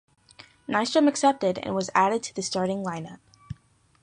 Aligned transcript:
Nystrom 0.67 1.07
accepted, 1.07 1.59
and 1.59 1.75
was 1.75 1.91
added 1.93 2.23
to 2.23 2.33
the 2.33 2.41
starting 2.41 2.83
lineup. 2.83 3.19